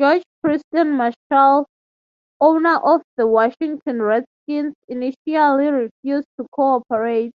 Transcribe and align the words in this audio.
George 0.00 0.22
Preston 0.42 0.92
Marshall, 0.96 1.66
owner 2.40 2.78
of 2.78 3.02
the 3.18 3.26
Washington 3.26 4.00
Redskins, 4.00 4.76
initially 4.88 5.66
refused 5.68 6.26
to 6.38 6.46
cooperate. 6.52 7.32